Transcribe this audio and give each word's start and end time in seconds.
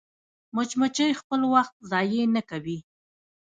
مچمچۍ 0.55 1.11
خپل 1.21 1.41
وخت 1.53 1.73
ضایع 1.91 2.25
نه 2.35 2.41
کوي 2.49 2.77